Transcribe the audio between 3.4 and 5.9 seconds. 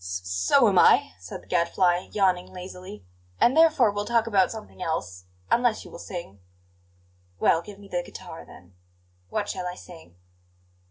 therefore we'll talk about something else unless